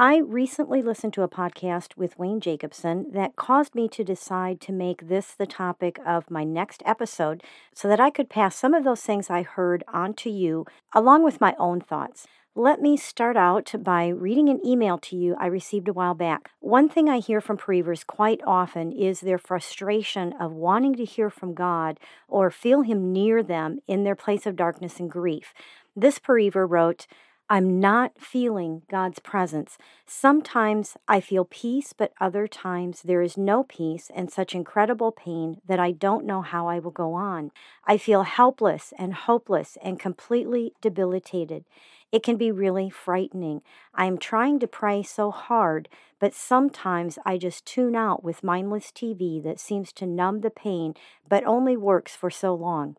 [0.00, 4.72] I recently listened to a podcast with Wayne Jacobsen that caused me to decide to
[4.72, 7.42] make this the topic of my next episode
[7.74, 11.24] so that I could pass some of those things I heard on to you along
[11.24, 12.28] with my own thoughts.
[12.54, 16.50] Let me start out by reading an email to you I received a while back.
[16.60, 21.28] One thing I hear from bereavers quite often is their frustration of wanting to hear
[21.28, 25.52] from God or feel Him near them in their place of darkness and grief.
[25.96, 27.08] This bereaver wrote,
[27.50, 29.78] I'm not feeling God's presence.
[30.06, 35.62] Sometimes I feel peace, but other times there is no peace and such incredible pain
[35.66, 37.50] that I don't know how I will go on.
[37.86, 41.64] I feel helpless and hopeless and completely debilitated.
[42.12, 43.62] It can be really frightening.
[43.94, 48.92] I am trying to pray so hard, but sometimes I just tune out with mindless
[48.92, 50.92] TV that seems to numb the pain
[51.26, 52.96] but only works for so long.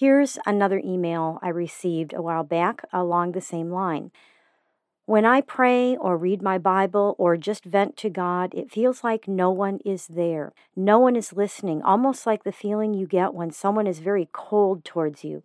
[0.00, 4.12] Here's another email I received a while back along the same line.
[5.04, 9.28] When I pray or read my Bible or just vent to God, it feels like
[9.28, 10.54] no one is there.
[10.74, 14.86] No one is listening, almost like the feeling you get when someone is very cold
[14.86, 15.42] towards you.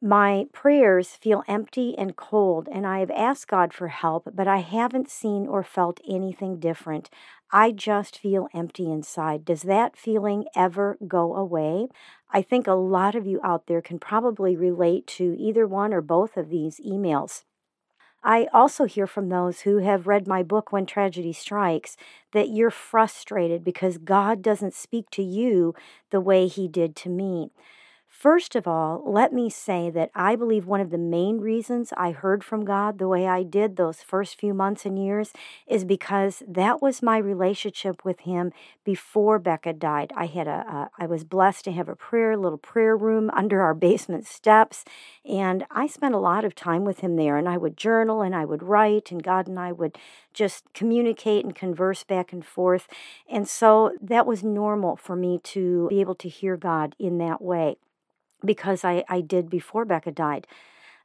[0.00, 4.60] My prayers feel empty and cold, and I have asked God for help, but I
[4.60, 7.10] haven't seen or felt anything different.
[7.52, 9.44] I just feel empty inside.
[9.44, 11.88] Does that feeling ever go away?
[12.30, 16.00] I think a lot of you out there can probably relate to either one or
[16.00, 17.42] both of these emails.
[18.22, 21.96] I also hear from those who have read my book, When Tragedy Strikes,
[22.32, 25.74] that you're frustrated because God doesn't speak to you
[26.10, 27.50] the way He did to me.
[28.20, 32.10] First of all, let me say that I believe one of the main reasons I
[32.10, 35.32] heard from God the way I did those first few months and years
[35.66, 38.52] is because that was my relationship with Him
[38.84, 40.12] before Becca died.
[40.14, 43.62] I had a, a I was blessed to have a prayer, little prayer room under
[43.62, 44.84] our basement steps,
[45.24, 47.38] and I spent a lot of time with Him there.
[47.38, 49.96] And I would journal and I would write, and God and I would
[50.34, 52.86] just communicate and converse back and forth.
[53.30, 57.40] And so that was normal for me to be able to hear God in that
[57.40, 57.78] way
[58.44, 60.46] because I, I did before Becca died.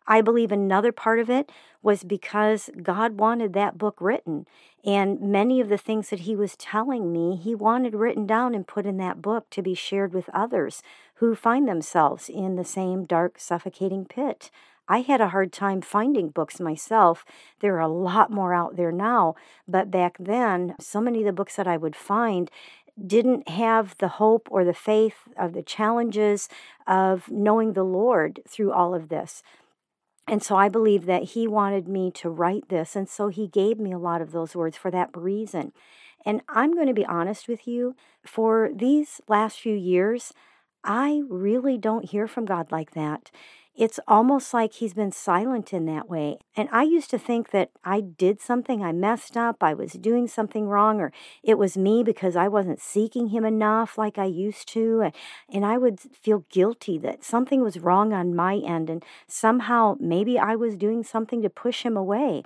[0.07, 1.51] I believe another part of it
[1.81, 4.45] was because God wanted that book written.
[4.83, 8.67] And many of the things that He was telling me, He wanted written down and
[8.67, 10.83] put in that book to be shared with others
[11.15, 14.51] who find themselves in the same dark, suffocating pit.
[14.87, 17.25] I had a hard time finding books myself.
[17.59, 19.35] There are a lot more out there now,
[19.67, 22.51] but back then, so many of the books that I would find
[23.03, 26.47] didn't have the hope or the faith of the challenges
[26.87, 29.43] of knowing the Lord through all of this.
[30.27, 32.95] And so I believe that he wanted me to write this.
[32.95, 35.71] And so he gave me a lot of those words for that reason.
[36.25, 37.95] And I'm going to be honest with you,
[38.25, 40.33] for these last few years,
[40.83, 43.29] I really don't hear from God like that
[43.77, 46.37] it's almost like he's been silent in that way.
[46.55, 50.27] And I used to think that I did something, I messed up, I was doing
[50.27, 51.11] something wrong, or
[51.43, 55.11] it was me because I wasn't seeking him enough like I used to.
[55.49, 60.39] And I would feel guilty that something was wrong on my end, and somehow maybe
[60.39, 62.43] I was doing something to push him away.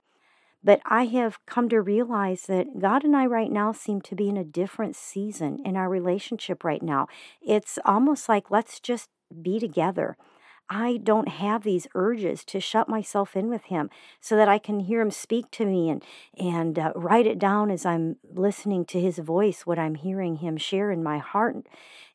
[0.64, 4.28] But I have come to realize that God and I right now seem to be
[4.28, 7.08] in a different season in our relationship right now.
[7.42, 9.10] It's almost like let's just
[9.42, 10.18] be together.
[10.70, 13.90] I don't have these urges to shut myself in with him
[14.22, 16.04] so that I can hear him speak to me and
[16.38, 20.58] and uh, write it down as I'm listening to his voice what I'm hearing him
[20.58, 21.66] share in my heart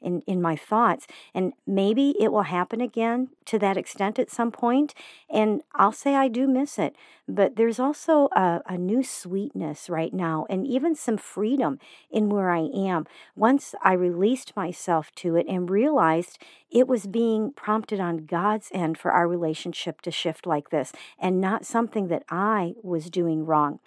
[0.05, 4.51] in in my thoughts and maybe it will happen again to that extent at some
[4.51, 4.95] point.
[5.31, 6.95] and I'll say I do miss it
[7.27, 11.79] but there's also a, a new sweetness right now and even some freedom
[12.11, 16.39] in where I am once I released myself to it and realized
[16.71, 21.41] it was being prompted on God's end for our relationship to shift like this and
[21.41, 23.81] not something that I was doing wrong.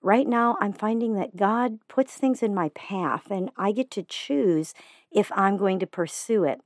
[0.00, 4.04] Right now, I'm finding that God puts things in my path and I get to
[4.04, 4.72] choose
[5.12, 6.60] if I'm going to pursue it.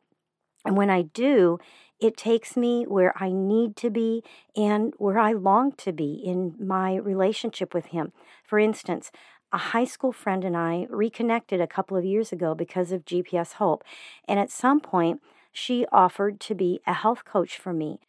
[0.65, 1.59] And when I do,
[2.01, 4.23] it takes me where I need to be
[4.57, 8.13] and where I long to be in my relationship with Him.
[8.45, 9.11] For instance,
[9.53, 13.55] a high school friend and I reconnected a couple of years ago because of GPS
[13.55, 13.85] Hope.
[14.27, 15.21] And at some point,
[15.53, 18.01] she offered to be a health coach for me.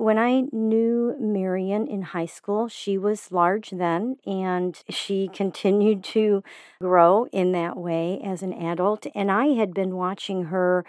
[0.00, 6.42] When I knew Marion in high school, she was large then, and she continued to
[6.80, 9.06] grow in that way as an adult.
[9.14, 10.86] And I had been watching her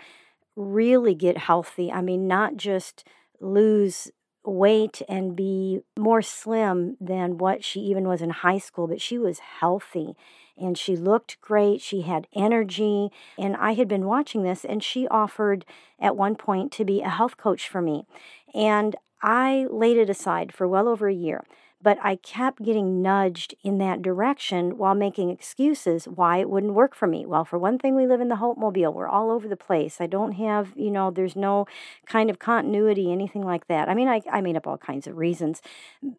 [0.56, 1.92] really get healthy.
[1.92, 3.04] I mean, not just
[3.42, 4.10] lose
[4.46, 9.18] weight and be more slim than what she even was in high school, but she
[9.18, 10.16] was healthy
[10.57, 11.81] and she looked great.
[11.81, 13.09] She had energy.
[13.38, 15.65] And I had been watching this, and she offered
[16.00, 18.06] at one point to be a health coach for me.
[18.53, 21.44] And I laid it aside for well over a year.
[21.83, 26.94] But I kept getting nudged in that direction while making excuses why it wouldn't work
[26.94, 27.25] for me.
[27.25, 28.94] Well, for one thing, we live in the Hope Mobile.
[28.94, 30.00] We're all over the place.
[30.00, 31.65] I don't have, you know, there's no
[32.06, 33.89] kind of continuity, anything like that.
[33.89, 35.62] I mean, I, I made up all kinds of reasons.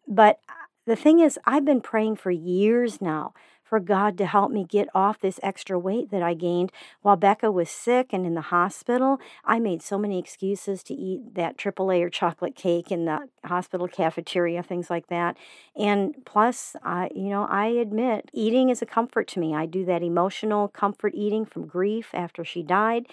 [0.05, 0.53] But uh,
[0.85, 3.33] the thing is, I've been praying for years now
[3.73, 6.71] for God to help me get off this extra weight that I gained
[7.01, 9.19] while Becca was sick and in the hospital.
[9.43, 13.87] I made so many excuses to eat that triple layer chocolate cake in the hospital
[13.87, 15.37] cafeteria, things like that.
[15.75, 19.55] And plus, I, you know, I admit eating is a comfort to me.
[19.55, 23.07] I do that emotional comfort eating from grief after she died.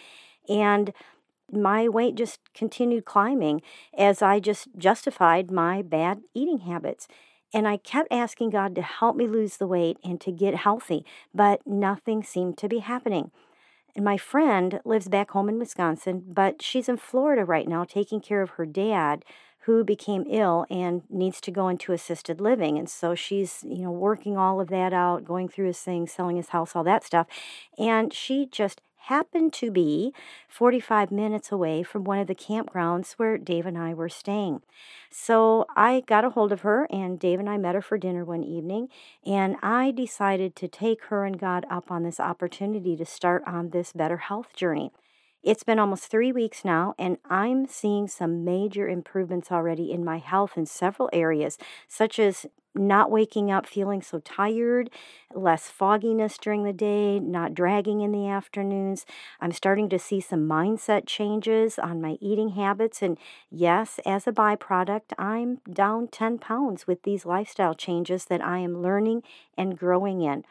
[0.46, 0.92] And
[1.50, 3.62] my weight just continued climbing
[3.96, 7.08] as I just justified my bad eating habits.
[7.52, 11.04] And I kept asking God to help me lose the weight and to get healthy,
[11.34, 13.30] but nothing seemed to be happening.
[13.96, 18.20] And my friend lives back home in Wisconsin, but she's in Florida right now taking
[18.20, 19.24] care of her dad
[19.64, 22.78] who became ill and needs to go into assisted living.
[22.78, 26.36] And so she's, you know, working all of that out, going through his things, selling
[26.36, 27.26] his house, all that stuff.
[27.78, 30.12] And she just happened to be
[30.48, 34.62] 45 minutes away from one of the campgrounds where Dave and I were staying.
[35.10, 38.24] So I got a hold of her, and Dave and I met her for dinner
[38.24, 38.88] one evening.
[39.26, 43.70] And I decided to take her and God up on this opportunity to start on
[43.70, 44.92] this better health journey.
[45.42, 50.18] It's been almost three weeks now, and I'm seeing some major improvements already in my
[50.18, 51.56] health in several areas,
[51.88, 52.44] such as
[52.74, 54.90] not waking up feeling so tired,
[55.34, 59.06] less fogginess during the day, not dragging in the afternoons.
[59.40, 63.00] I'm starting to see some mindset changes on my eating habits.
[63.00, 63.16] And
[63.50, 68.82] yes, as a byproduct, I'm down 10 pounds with these lifestyle changes that I am
[68.82, 69.22] learning
[69.56, 70.44] and growing in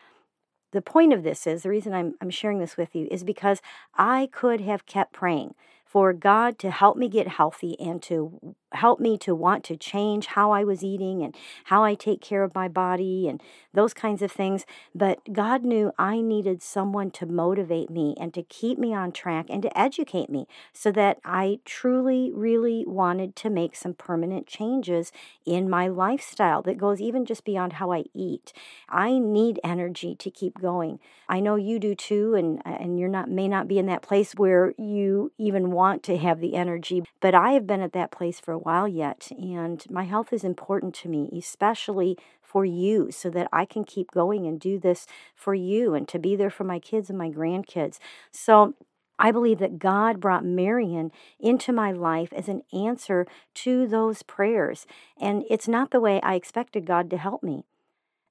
[0.71, 3.61] the point of this is the reason I'm, I'm sharing this with you is because
[3.95, 5.55] I could have kept praying
[5.85, 10.27] for God to help me get healthy and to help me to want to change
[10.27, 11.35] how I was eating and
[11.65, 13.41] how I take care of my body and
[13.73, 14.65] those kinds of things.
[14.93, 19.47] But God knew I needed someone to motivate me and to keep me on track
[19.49, 25.11] and to educate me so that I truly, really wanted to make some permanent changes
[25.45, 28.53] in my lifestyle that goes even just beyond how I eat.
[28.87, 30.99] I need energy to keep going.
[31.27, 34.33] I know you do too, and, and you're not may not be in that place
[34.33, 38.39] where you even want to have the energy, but I have been at that place
[38.39, 39.31] for while yet.
[39.37, 44.11] And my health is important to me, especially for you, so that I can keep
[44.11, 47.29] going and do this for you and to be there for my kids and my
[47.29, 47.99] grandkids.
[48.31, 48.73] So,
[49.21, 51.11] I believe that God brought Marion
[51.41, 54.87] into my life as an answer to those prayers.
[55.19, 57.65] And it's not the way I expected God to help me.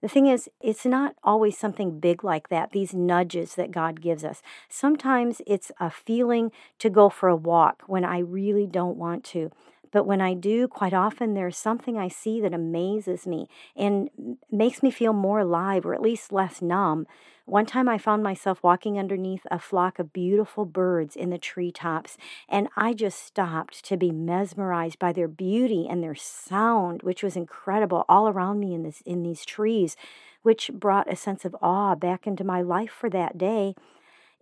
[0.00, 4.24] The thing is, it's not always something big like that, these nudges that God gives
[4.24, 4.42] us.
[4.68, 9.50] Sometimes it's a feeling to go for a walk when I really don't want to.
[9.90, 14.10] But when I do, quite often there's something I see that amazes me and
[14.50, 17.06] makes me feel more alive or at least less numb.
[17.46, 22.18] One time I found myself walking underneath a flock of beautiful birds in the treetops,
[22.46, 27.36] and I just stopped to be mesmerized by their beauty and their sound, which was
[27.36, 29.96] incredible all around me in this in these trees,
[30.42, 33.74] which brought a sense of awe back into my life for that day.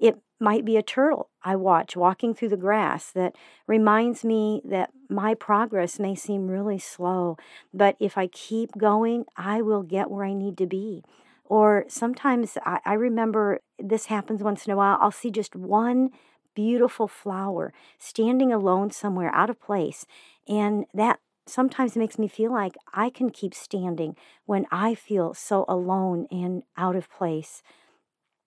[0.00, 3.34] It might be a turtle I watch walking through the grass that
[3.66, 7.36] reminds me that my progress may seem really slow,
[7.72, 11.02] but if I keep going, I will get where I need to be.
[11.44, 16.10] Or sometimes I, I remember this happens once in a while, I'll see just one
[16.54, 20.06] beautiful flower standing alone somewhere out of place,
[20.48, 24.16] and that sometimes makes me feel like I can keep standing
[24.46, 27.62] when I feel so alone and out of place.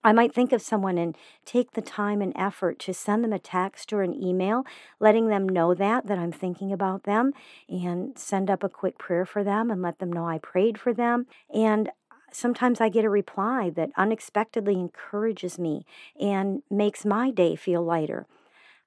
[0.02, 3.38] I might think of someone and take the time and effort to send them a
[3.38, 4.64] text or an email,
[4.98, 7.32] letting them know that, that I'm thinking about them,
[7.68, 10.94] and send up a quick prayer for them and let them know I prayed for
[10.94, 11.26] them.
[11.52, 11.90] And
[12.32, 15.84] sometimes I get a reply that unexpectedly encourages me
[16.18, 18.26] and makes my day feel lighter.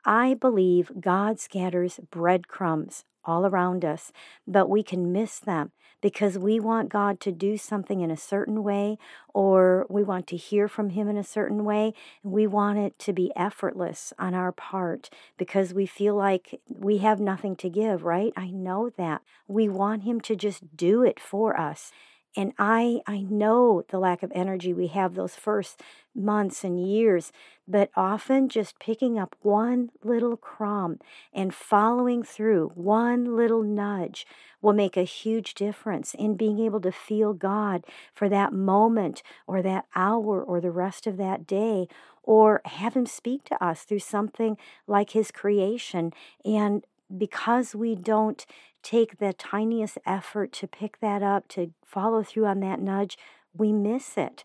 [0.05, 4.11] I believe God scatters breadcrumbs all around us,
[4.47, 8.61] but we can miss them because we want God to do something in a certain
[8.61, 8.97] way
[9.33, 11.93] or we want to hear from Him in a certain way.
[12.21, 16.97] And we want it to be effortless on our part because we feel like we
[16.97, 18.33] have nothing to give, right?
[18.35, 19.21] I know that.
[19.47, 21.93] We want Him to just do it for us.
[22.35, 25.81] And I I know the lack of energy we have those first
[26.15, 27.31] months and years,
[27.67, 30.99] but often just picking up one little crumb
[31.31, 34.25] and following through one little nudge
[34.61, 39.61] will make a huge difference in being able to feel God for that moment or
[39.61, 41.87] that hour or the rest of that day
[42.23, 46.13] or have him speak to us through something like his creation.
[46.45, 46.85] And
[47.15, 48.45] because we don't
[48.83, 53.17] take the tiniest effort to pick that up, to follow through on that nudge,
[53.55, 54.43] we miss it.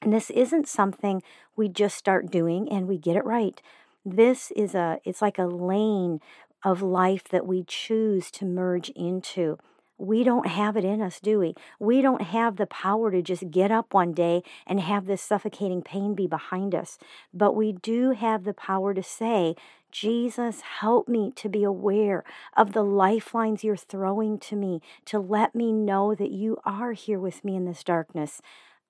[0.00, 1.22] And this isn't something
[1.54, 3.60] we just start doing and we get it right.
[4.04, 6.20] This is a it's like a lane
[6.64, 9.58] of life that we choose to merge into.
[9.98, 11.54] We don't have it in us, do we?
[11.78, 15.82] We don't have the power to just get up one day and have this suffocating
[15.82, 16.98] pain be behind us.
[17.32, 19.54] But we do have the power to say,
[19.92, 22.24] Jesus, help me to be aware
[22.56, 27.20] of the lifelines you're throwing to me to let me know that you are here
[27.20, 28.40] with me in this darkness.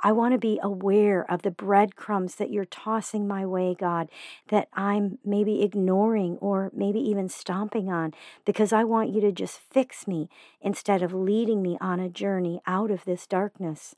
[0.05, 4.09] I want to be aware of the breadcrumbs that you're tossing my way, God,
[4.49, 8.13] that I'm maybe ignoring or maybe even stomping on,
[8.45, 10.29] because I want you to just fix me
[10.61, 13.95] instead of leading me on a journey out of this darkness.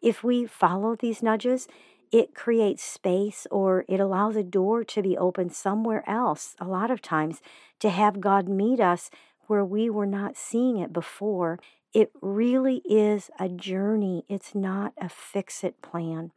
[0.00, 1.68] If we follow these nudges,
[2.12, 6.90] it creates space or it allows a door to be opened somewhere else, a lot
[6.90, 7.40] of times,
[7.80, 9.10] to have God meet us
[9.46, 11.58] where we were not seeing it before.
[11.94, 16.32] It really is a journey, it's not a fix it plan.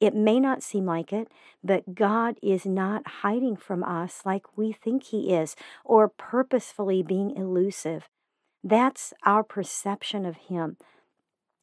[0.00, 1.28] It may not seem like it,
[1.62, 5.54] but God is not hiding from us like we think He is
[5.84, 8.08] or purposefully being elusive.
[8.64, 10.76] That's our perception of Him.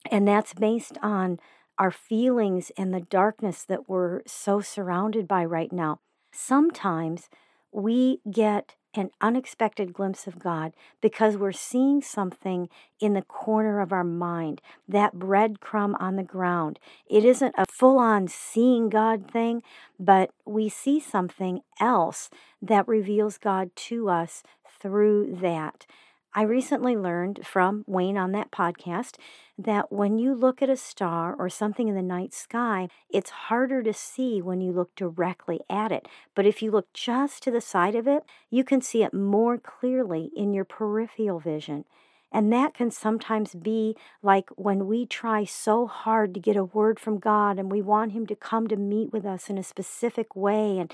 [0.10, 1.39] And that's based on
[1.78, 6.00] our feelings and the darkness that we're so surrounded by right now.
[6.32, 7.30] Sometimes
[7.72, 12.68] we get an unexpected glimpse of God because we're seeing something
[13.00, 16.78] in the corner of our mind, that breadcrumb on the ground.
[17.10, 19.63] It isn't a full on seeing God thing,
[19.98, 22.30] but we see something else
[22.62, 24.44] that reveals God to us
[24.82, 25.86] through that.
[26.33, 29.17] I recently learned from Wayne on that podcast
[29.57, 33.83] that when you look at a star or something in the night sky, it's harder
[33.83, 36.07] to see when you look directly at it.
[36.33, 39.57] But if you look just to the side of it, you can see it more
[39.57, 41.83] clearly in your peripheral vision.
[42.31, 46.97] And that can sometimes be like when we try so hard to get a word
[46.97, 50.33] from God and we want Him to come to meet with us in a specific
[50.33, 50.79] way.
[50.79, 50.93] And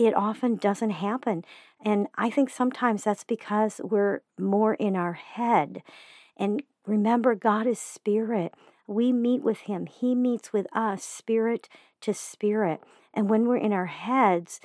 [0.00, 1.44] it often doesn't happen.
[1.84, 5.82] And I think sometimes that's because we're more in our head.
[6.38, 8.54] And remember, God is spirit.
[8.86, 11.68] We meet with Him, He meets with us, spirit
[12.00, 12.80] to spirit.
[13.12, 14.58] And when we're in our heads,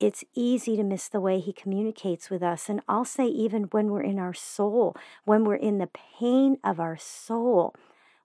[0.00, 2.68] it's easy to miss the way he communicates with us.
[2.68, 6.80] And I'll say, even when we're in our soul, when we're in the pain of
[6.80, 7.76] our soul,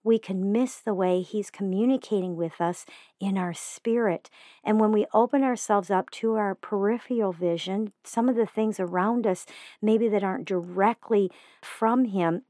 [0.07, 2.85] we can miss the way He's communicating with us
[3.19, 4.29] in our spirit.
[4.63, 9.27] And when we open ourselves up to our peripheral vision, some of the things around
[9.27, 9.45] us,
[9.81, 11.29] maybe that aren't directly
[11.61, 12.43] from Him,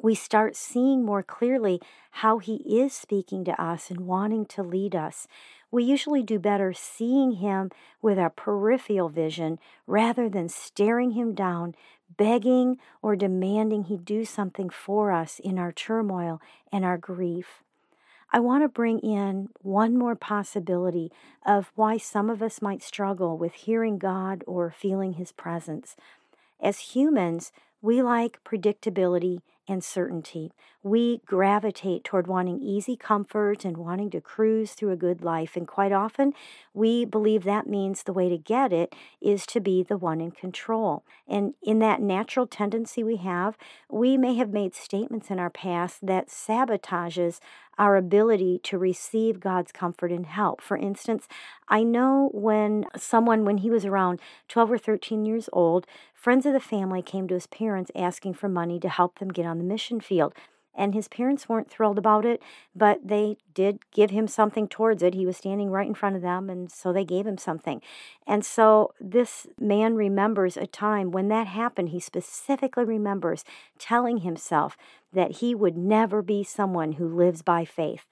[0.00, 1.80] we start seeing more clearly
[2.12, 5.26] how He is speaking to us and wanting to lead us.
[5.72, 11.74] We usually do better seeing Him with our peripheral vision rather than staring Him down,
[12.16, 16.40] begging or demanding He do something for us in our turmoil
[16.70, 17.62] and our grief.
[18.32, 21.12] I want to bring in one more possibility
[21.44, 25.96] of why some of us might struggle with hearing God or feeling His presence.
[26.60, 27.52] As humans,
[27.82, 30.52] we like predictability and certainty.
[30.82, 35.56] We gravitate toward wanting easy comfort and wanting to cruise through a good life.
[35.56, 36.32] And quite often,
[36.74, 40.32] we believe that means the way to get it is to be the one in
[40.32, 41.04] control.
[41.28, 43.56] And in that natural tendency we have,
[43.88, 47.38] we may have made statements in our past that sabotages
[47.78, 50.60] our ability to receive God's comfort and help.
[50.60, 51.26] For instance,
[51.68, 56.52] I know when someone, when he was around 12 or 13 years old, friends of
[56.52, 59.64] the family came to his parents asking for money to help them get on the
[59.64, 60.34] mission field.
[60.74, 62.42] And his parents weren't thrilled about it,
[62.74, 65.14] but they did give him something towards it.
[65.14, 67.82] He was standing right in front of them, and so they gave him something.
[68.26, 71.90] And so this man remembers a time when that happened.
[71.90, 73.44] He specifically remembers
[73.78, 74.76] telling himself
[75.12, 78.06] that he would never be someone who lives by faith.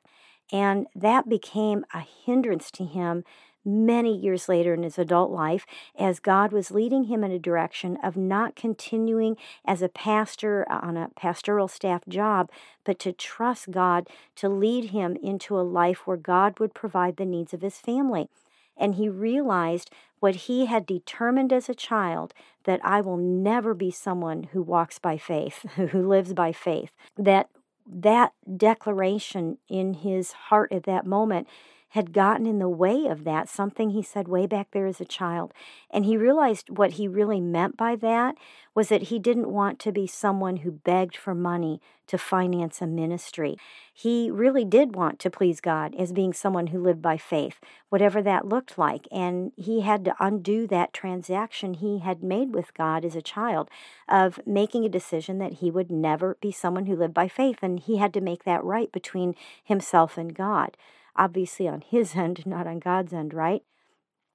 [0.52, 3.24] And that became a hindrance to him
[3.64, 5.66] many years later in his adult life
[5.98, 10.80] as God was leading him in a direction of not continuing as a pastor uh,
[10.82, 12.50] on a pastoral staff job,
[12.84, 17.24] but to trust God to lead him into a life where God would provide the
[17.24, 18.28] needs of his family.
[18.76, 19.90] And he realized
[20.20, 22.32] what he had determined as a child
[22.64, 26.92] that I will never be someone who walks by faith, who lives by faith.
[27.16, 27.48] That
[27.92, 31.48] that declaration in his heart at that moment
[31.90, 35.04] had gotten in the way of that, something he said way back there as a
[35.04, 35.52] child.
[35.90, 38.36] And he realized what he really meant by that
[38.74, 42.86] was that he didn't want to be someone who begged for money to finance a
[42.86, 43.56] ministry.
[43.92, 48.22] He really did want to please God as being someone who lived by faith, whatever
[48.22, 49.08] that looked like.
[49.10, 53.68] And he had to undo that transaction he had made with God as a child
[54.08, 57.58] of making a decision that he would never be someone who lived by faith.
[57.62, 60.76] And he had to make that right between himself and God
[61.20, 63.62] obviously on his end, not on God's end, right?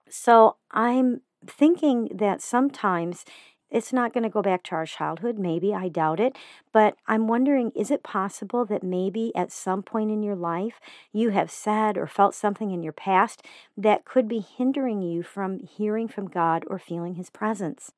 [0.09, 3.25] So I'm thinking that sometimes
[3.71, 5.39] it's not going to go back to our childhood.
[5.39, 6.37] Maybe, I doubt it.
[6.71, 10.79] But I'm wondering is it possible that maybe at some point in your life
[11.11, 13.43] you have said or felt something in your past
[13.75, 17.91] that could be hindering you from hearing from God or feeling His presence?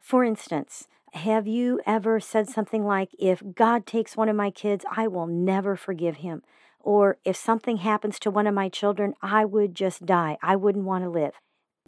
[0.00, 4.84] For instance, have you ever said something like, If God takes one of my kids,
[4.94, 6.42] I will never forgive him?
[6.84, 10.36] Or if something happens to one of my children, I would just die.
[10.42, 11.32] I wouldn't want to live.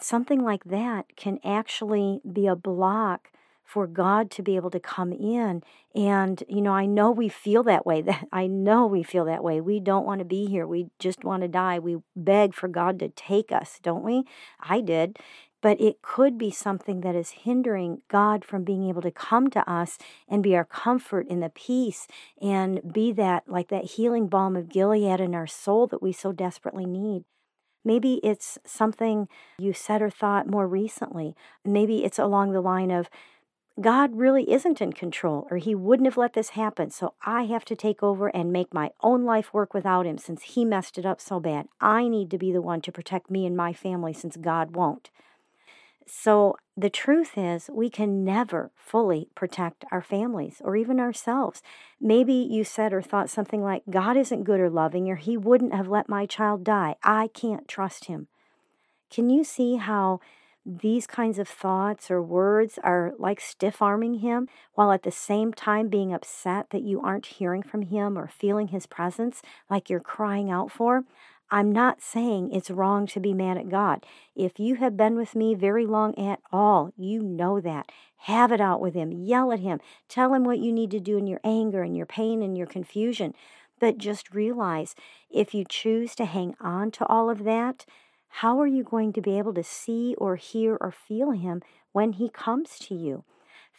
[0.00, 3.30] Something like that can actually be a block
[3.62, 5.62] for God to be able to come in.
[5.94, 8.02] And, you know, I know we feel that way.
[8.06, 9.60] That I know we feel that way.
[9.60, 10.66] We don't want to be here.
[10.66, 11.78] We just want to die.
[11.78, 14.24] We beg for God to take us, don't we?
[14.60, 15.18] I did
[15.66, 19.68] but it could be something that is hindering God from being able to come to
[19.68, 22.06] us and be our comfort in the peace
[22.40, 26.30] and be that, like that healing balm of Gilead in our soul that we so
[26.30, 27.25] desperately need.
[27.85, 29.26] Maybe it's something
[29.58, 31.35] you said or thought more recently.
[31.64, 33.11] Maybe it's along the line of,
[33.80, 36.92] God really isn't in control, or He wouldn't have let this happen.
[36.92, 40.44] So I have to take over and make my own life work without Him since
[40.44, 41.66] He messed it up so bad.
[41.80, 45.11] I need to be the one to protect me and my family since God won't.
[46.06, 51.62] So the truth is, we can never fully protect our families or even ourselves.
[52.00, 55.75] Maybe you said or thought something like, God isn't good or loving, or He wouldn't
[55.75, 56.94] have let my child die.
[57.02, 58.28] I can't trust Him.
[59.10, 60.21] Can you see how
[60.64, 65.52] these kinds of thoughts or words are like stiff arming Him while at the same
[65.52, 70.00] time being upset that you aren't hearing from Him or feeling His presence like you're
[70.00, 71.04] crying out for?
[71.49, 74.04] I'm not saying it's wrong to be mad at God.
[74.35, 77.93] If you have been with me very long at all, you know that.
[78.23, 79.13] Have it out with Him.
[79.13, 79.78] Yell at Him.
[80.09, 82.67] Tell Him what you need to do in your anger and your pain and your
[82.67, 83.32] confusion.
[83.78, 84.97] But just realize
[85.30, 87.87] if you choose to hang on to all of that,
[88.28, 92.15] how are you going to be able to see or hear or feel Him when
[92.15, 93.23] He comes to you?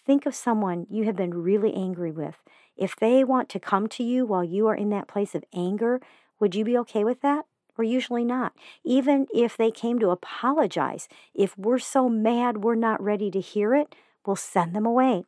[0.05, 2.37] Think of someone you have been really angry with.
[2.77, 5.99] If they want to come to you while you are in that place of anger,
[6.39, 7.45] would you be okay with that?
[7.77, 8.53] We're usually not.
[8.83, 13.75] Even if they came to apologize, if we're so mad we're not ready to hear
[13.75, 15.23] it, we'll send them away.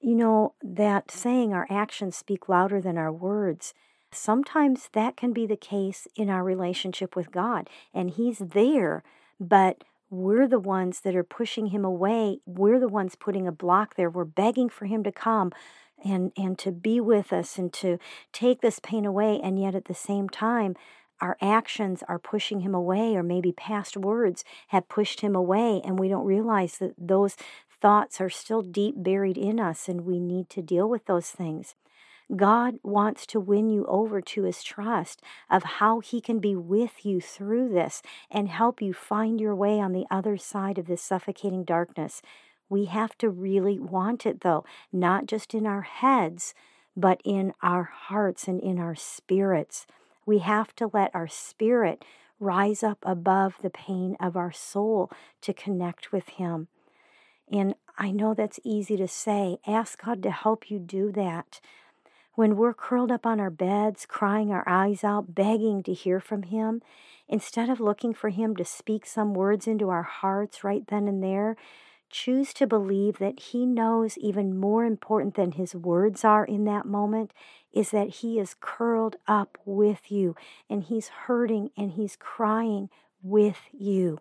[0.00, 3.74] You know, that saying our actions speak louder than our words.
[4.12, 9.02] Sometimes that can be the case in our relationship with God, and He's there,
[9.38, 12.40] but we're the ones that are pushing Him away.
[12.44, 14.10] We're the ones putting a block there.
[14.10, 15.52] We're begging for Him to come
[16.04, 17.98] and, and to be with us and to
[18.32, 20.74] take this pain away, and yet at the same time,
[21.20, 25.98] our actions are pushing him away, or maybe past words have pushed him away, and
[25.98, 27.36] we don't realize that those
[27.80, 31.74] thoughts are still deep buried in us, and we need to deal with those things.
[32.36, 37.04] God wants to win you over to his trust of how he can be with
[37.04, 41.02] you through this and help you find your way on the other side of this
[41.02, 42.22] suffocating darkness.
[42.68, 46.54] We have to really want it, though, not just in our heads,
[46.96, 49.86] but in our hearts and in our spirits.
[50.30, 52.04] We have to let our spirit
[52.38, 56.68] rise up above the pain of our soul to connect with Him.
[57.50, 59.58] And I know that's easy to say.
[59.66, 61.60] Ask God to help you do that.
[62.36, 66.44] When we're curled up on our beds, crying our eyes out, begging to hear from
[66.44, 66.80] Him,
[67.26, 71.24] instead of looking for Him to speak some words into our hearts right then and
[71.24, 71.56] there,
[72.10, 76.86] choose to believe that He knows even more important than His words are in that
[76.86, 77.32] moment
[77.72, 80.34] is that He is curled up with you
[80.68, 82.90] and He's hurting and He's crying
[83.22, 84.18] with you.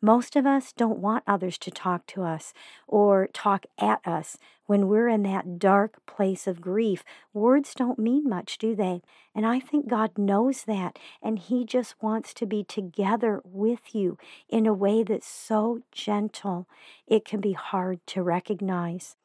[0.00, 2.52] Most of us don't want others to talk to us
[2.86, 4.36] or talk at us.
[4.66, 9.00] When we're in that dark place of grief, words don't mean much, do they?
[9.34, 10.98] And I think God knows that.
[11.22, 16.68] And He just wants to be together with you in a way that's so gentle,
[17.06, 19.16] it can be hard to recognize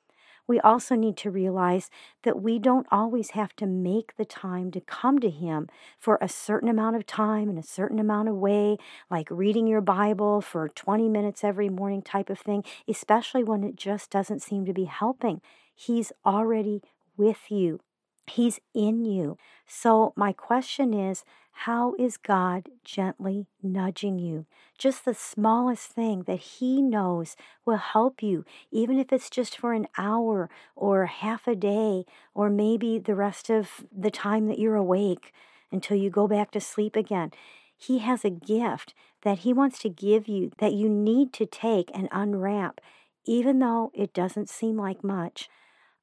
[0.52, 1.90] we also need to realize
[2.24, 6.28] that we don't always have to make the time to come to Him for a
[6.28, 8.76] certain amount of time in a certain amount of way,
[9.10, 13.78] like reading your Bible for 20 minutes every morning type of thing, especially when it
[13.78, 15.40] just doesn't seem to be helping.
[15.74, 16.82] He's already
[17.16, 17.80] with you.
[18.28, 19.38] He's in you.
[19.66, 24.46] So, my question is how is God gently nudging you?
[24.78, 27.36] Just the smallest thing that He knows
[27.66, 32.50] will help you, even if it's just for an hour or half a day, or
[32.50, 35.34] maybe the rest of the time that you're awake
[35.72, 37.32] until you go back to sleep again.
[37.78, 41.92] He has a gift that He wants to give you that you need to take
[41.94, 42.82] and unwrap,
[43.26, 45.48] even though it doesn't seem like much.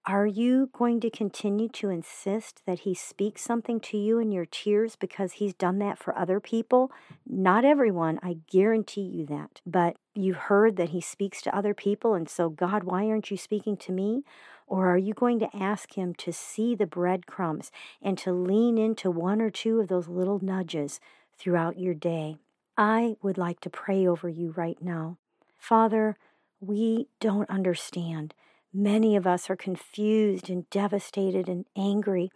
[0.08, 4.46] Are you going to continue to insist that he speaks something to you in your
[4.46, 6.90] tears because he's done that for other people?
[7.26, 9.60] Not everyone, I guarantee you that.
[9.66, 13.36] But you've heard that he speaks to other people, and so, God, why aren't you
[13.36, 14.22] speaking to me?
[14.66, 19.10] Or are you going to ask him to see the breadcrumbs and to lean into
[19.10, 21.00] one or two of those little nudges
[21.36, 22.38] throughout your day?
[22.78, 25.18] I would like to pray over you right now.
[25.58, 26.16] Father,
[26.62, 28.32] we don't understand.
[28.72, 32.30] Many of us are confused and devastated and angry.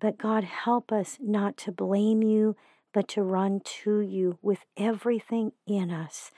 [0.00, 2.56] But God, help us not to blame you,
[2.92, 6.30] but to run to you with everything in us.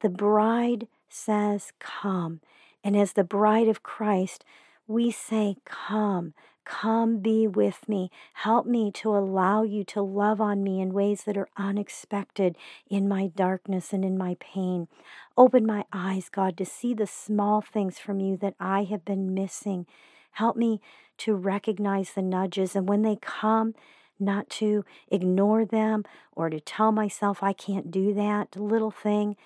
[0.00, 2.40] The bride says, Come.
[2.84, 4.44] And as the bride of Christ,
[4.86, 6.34] we say, Come.
[6.66, 8.10] Come be with me.
[8.32, 12.56] Help me to allow you to love on me in ways that are unexpected
[12.90, 14.88] in my darkness and in my pain.
[15.36, 19.32] Open my eyes, God, to see the small things from you that I have been
[19.32, 19.86] missing.
[20.32, 20.80] Help me
[21.18, 23.76] to recognize the nudges, and when they come,
[24.18, 29.36] not to ignore them or to tell myself I can't do that little thing,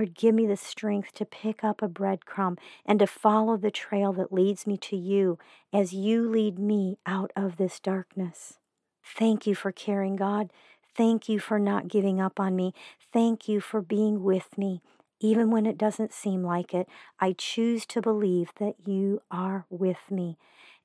[0.00, 4.14] Lord, give me the strength to pick up a breadcrumb and to follow the trail
[4.14, 5.38] that leads me to you
[5.74, 8.54] as you lead me out of this darkness.
[9.04, 10.54] Thank you for caring, God.
[10.96, 12.72] Thank you for not giving up on me.
[13.12, 14.80] Thank you for being with me.
[15.20, 16.88] Even when it doesn't seem like it,
[17.20, 20.38] I choose to believe that you are with me.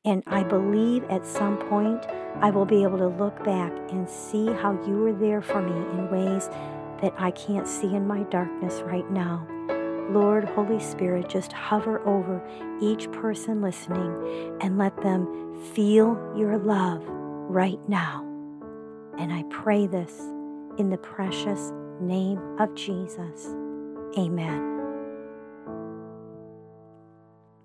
[0.03, 2.05] And I believe at some point
[2.41, 5.71] I will be able to look back and see how you were there for me
[5.71, 6.49] in ways
[7.05, 9.47] that I can't see in my darkness right now.
[10.09, 12.41] Lord, Holy Spirit, just hover over
[12.81, 18.23] each person listening and let them feel your love right now.
[19.19, 20.19] And I pray this
[20.79, 23.53] in the precious name of Jesus.
[24.17, 24.71] Amen.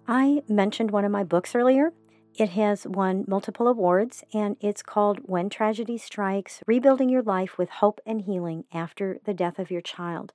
[0.07, 1.94] I mentioned one of my books earlier.
[2.36, 7.68] It has won multiple awards and it's called When Tragedy Strikes Rebuilding Your Life with
[7.68, 10.32] Hope and Healing After the Death of Your Child.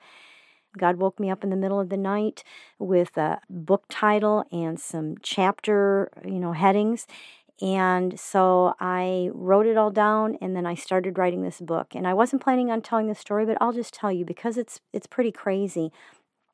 [0.77, 2.43] God woke me up in the middle of the night
[2.77, 7.08] with a book title and some chapter, you know, headings.
[7.62, 11.95] And so I wrote it all down and then I started writing this book.
[11.95, 14.81] And I wasn't planning on telling the story, but I'll just tell you because it's
[14.91, 15.91] it's pretty crazy.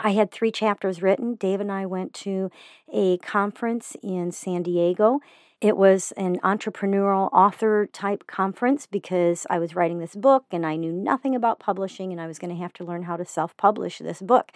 [0.03, 1.35] I had three chapters written.
[1.35, 2.49] Dave and I went to
[2.91, 5.19] a conference in San Diego.
[5.61, 10.75] It was an entrepreneurial author type conference because I was writing this book and I
[10.75, 13.55] knew nothing about publishing and I was going to have to learn how to self
[13.57, 14.51] publish this book.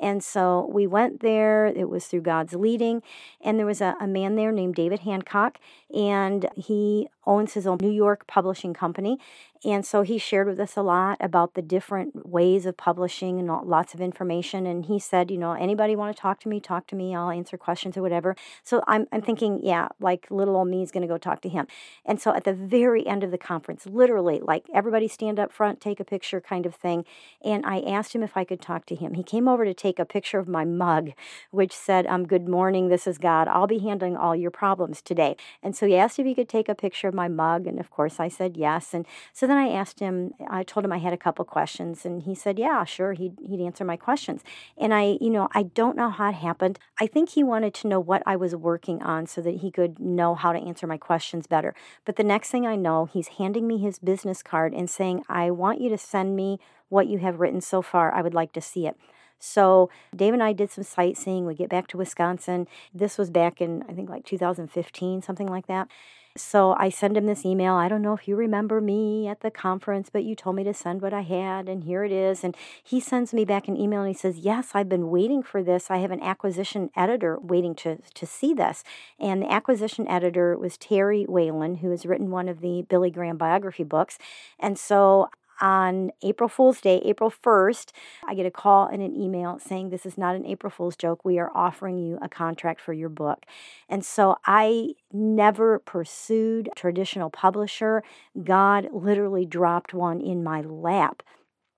[0.00, 1.66] And so we went there.
[1.66, 3.02] It was through God's leading.
[3.40, 5.58] And there was a, a man there named David Hancock,
[5.94, 9.18] and he owns his own New York publishing company.
[9.62, 13.48] And so he shared with us a lot about the different ways of publishing and
[13.68, 14.64] lots of information.
[14.64, 17.14] And he said, you know, anybody want to talk to me, talk to me.
[17.14, 18.36] I'll answer questions or whatever.
[18.62, 21.50] So I'm, I'm thinking, yeah, like little old me is going to go talk to
[21.50, 21.66] him.
[22.06, 25.78] And so at the very end of the conference, literally, like everybody stand up front,
[25.78, 27.04] take a picture kind of thing.
[27.44, 29.12] And I asked him if I could talk to him.
[29.12, 31.10] He came over to take a picture of my mug,
[31.50, 33.46] which said, um, Good morning, this is God.
[33.46, 35.36] I'll be handling all your problems today.
[35.62, 37.66] And so he asked if he could take a picture my mug.
[37.66, 38.94] And of course, I said yes.
[38.94, 42.22] And so then I asked him, I told him I had a couple questions, and
[42.22, 44.42] he said, Yeah, sure, he'd, he'd answer my questions.
[44.76, 46.78] And I, you know, I don't know how it happened.
[47.00, 49.98] I think he wanted to know what I was working on so that he could
[49.98, 51.74] know how to answer my questions better.
[52.04, 55.50] But the next thing I know, he's handing me his business card and saying, I
[55.50, 58.12] want you to send me what you have written so far.
[58.12, 58.96] I would like to see it.
[59.40, 61.46] So Dave and I did some sightseeing.
[61.46, 62.68] We get back to Wisconsin.
[62.94, 65.88] This was back in, I think, like 2015, something like that.
[66.36, 67.74] So I send him this email.
[67.74, 70.72] I don't know if you remember me at the conference, but you told me to
[70.72, 72.44] send what I had, and here it is.
[72.44, 75.60] And he sends me back an email and he says, Yes, I've been waiting for
[75.62, 75.90] this.
[75.90, 78.84] I have an acquisition editor waiting to, to see this.
[79.18, 83.36] And the acquisition editor was Terry Whalin, who has written one of the Billy Graham
[83.36, 84.16] biography books.
[84.58, 87.92] And so on April Fool's Day, April 1st,
[88.26, 91.24] I get a call and an email saying this is not an April Fool's joke.
[91.24, 93.44] We are offering you a contract for your book.
[93.88, 98.02] And so I never pursued traditional publisher.
[98.42, 101.22] God literally dropped one in my lap.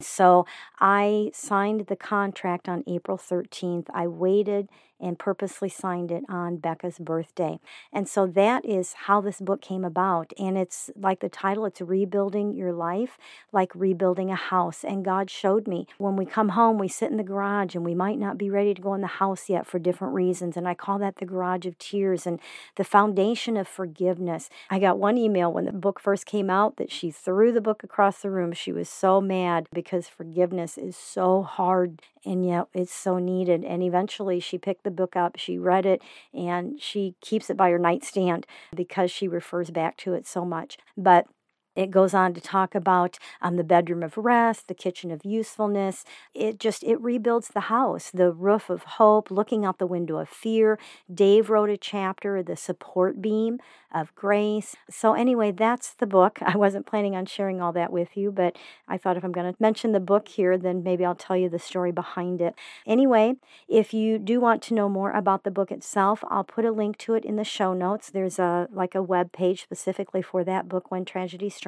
[0.00, 0.46] So
[0.80, 3.86] I signed the contract on April 13th.
[3.94, 4.68] I waited
[5.02, 7.58] and purposely signed it on Becca's birthday.
[7.92, 10.32] And so that is how this book came about.
[10.38, 13.18] And it's like the title, it's Rebuilding Your Life,
[13.52, 14.84] like rebuilding a house.
[14.84, 17.94] And God showed me when we come home, we sit in the garage and we
[17.94, 20.56] might not be ready to go in the house yet for different reasons.
[20.56, 22.40] And I call that the garage of tears and
[22.76, 24.48] the foundation of forgiveness.
[24.70, 27.82] I got one email when the book first came out that she threw the book
[27.82, 28.52] across the room.
[28.52, 33.64] She was so mad because forgiveness is so hard and yet it's so needed.
[33.64, 37.70] And eventually she picked the book up, she read it, and she keeps it by
[37.70, 40.78] her nightstand because she refers back to it so much.
[40.96, 41.26] But
[41.74, 46.04] it goes on to talk about um, the bedroom of rest, the kitchen of usefulness.
[46.34, 50.28] It just it rebuilds the house, the roof of hope, looking out the window of
[50.28, 50.78] fear.
[51.12, 53.58] Dave wrote a chapter, the support beam
[53.94, 54.74] of grace.
[54.90, 56.38] So anyway, that's the book.
[56.42, 58.56] I wasn't planning on sharing all that with you, but
[58.88, 61.48] I thought if I'm going to mention the book here, then maybe I'll tell you
[61.48, 62.54] the story behind it.
[62.86, 63.36] Anyway,
[63.68, 66.98] if you do want to know more about the book itself, I'll put a link
[66.98, 68.10] to it in the show notes.
[68.10, 71.61] There's a like a web page specifically for that book when tragedy strikes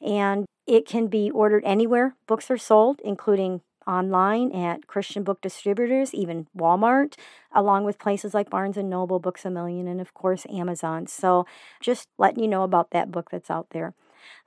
[0.00, 6.14] and it can be ordered anywhere books are sold, including online at Christian book distributors,
[6.14, 7.14] even Walmart,
[7.52, 11.06] along with places like Barnes and Noble, Books a Million, and of course Amazon.
[11.06, 11.46] So
[11.80, 13.94] just letting you know about that book that's out there.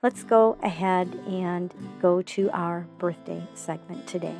[0.02, 4.36] Let's go ahead and go to our birthday segment today.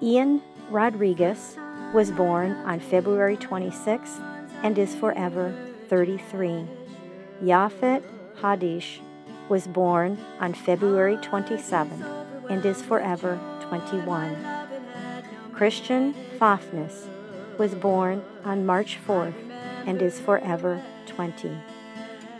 [0.00, 1.56] Ian Rodriguez
[1.92, 4.20] was born on February 26th
[4.62, 5.54] and is forever
[5.88, 6.66] 33.
[7.42, 8.02] Yafet
[8.44, 9.00] Hadish
[9.48, 14.36] was born on February 27th and is forever 21.
[15.54, 17.06] Christian Fafness
[17.56, 19.32] was born on March 4th
[19.86, 21.56] and is forever 20.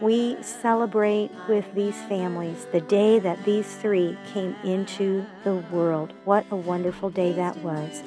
[0.03, 6.13] We celebrate with these families the day that these three came into the world.
[6.27, 8.03] What a wonderful day that was.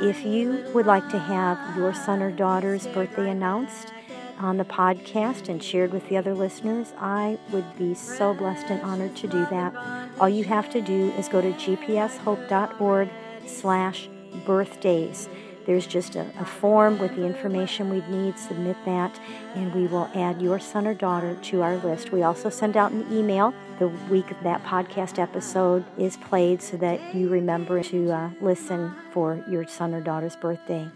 [0.00, 3.92] If you would like to have your son or daughter's birthday announced,
[4.42, 8.82] on the podcast and shared with the other listeners, I would be so blessed and
[8.82, 9.74] honored to do that.
[10.20, 13.08] All you have to do is go to gpshope.org
[13.46, 14.08] slash
[14.44, 15.28] birthdays.
[15.64, 18.36] There's just a, a, form with the information we'd need.
[18.36, 19.20] Submit that,
[19.54, 22.10] and we will add your son or daughter to our list.
[22.10, 27.14] We also send out an email the week that podcast episode is played so that
[27.14, 30.90] you remember to uh, listen for your son or daughter's birthday.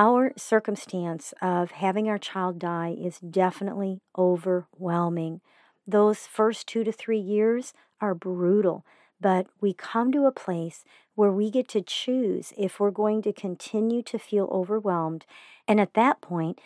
[0.00, 5.42] Our circumstance of having our child die is definitely overwhelming.
[5.86, 8.86] Those first two to three years are brutal,
[9.20, 10.84] but we come to a place
[11.16, 15.26] where we get to choose if we're going to continue to feel overwhelmed.
[15.68, 16.58] And at that point,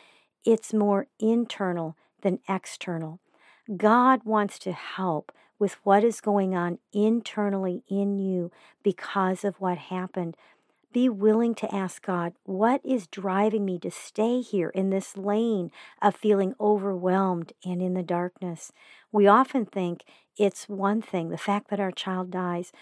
[0.44, 3.18] it's more internal than external.
[3.76, 8.52] God wants to help with what is going on internally in you
[8.84, 10.36] because of what happened
[10.94, 15.70] be willing to ask God, what is driving me to stay here in this lane
[16.00, 18.72] of feeling overwhelmed and in the darkness?
[19.12, 20.04] We often think
[20.38, 22.72] it's one thing, the fact that our child dies,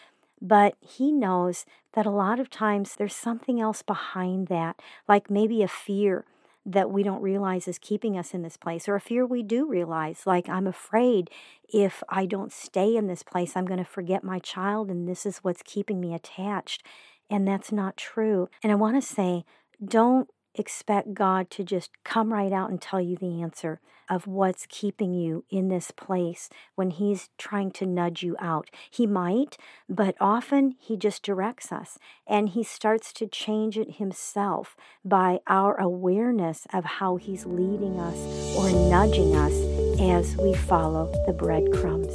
[0.40, 5.62] but He knows that a lot of times there's something else behind that, like maybe
[5.62, 6.24] a fear
[6.64, 9.66] that we don't realize is keeping us in this place, or a fear we do
[9.66, 11.28] realize, like I'm afraid
[11.68, 15.26] if I don't stay in this place, I'm going to forget my child, and this
[15.26, 16.84] is what's keeping me attached.
[17.32, 18.50] And that's not true.
[18.62, 19.46] And I want to say,
[19.82, 24.66] don't expect God to just come right out and tell you the answer of what's
[24.68, 28.68] keeping you in this place when He's trying to nudge you out.
[28.90, 29.56] He might,
[29.88, 35.80] but often He just directs us and He starts to change it Himself by our
[35.80, 38.18] awareness of how He's leading us
[38.58, 39.54] or nudging us
[39.98, 42.12] as we follow the breadcrumbs.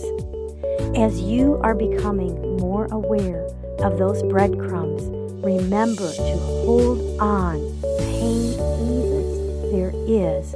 [0.95, 3.47] As you are becoming more aware
[3.79, 5.03] of those breadcrumbs,
[5.43, 7.59] remember to hold on.
[7.99, 9.71] Pain eases.
[9.71, 10.55] There is